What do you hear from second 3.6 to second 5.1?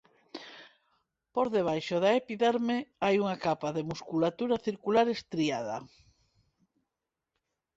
de musculatura circular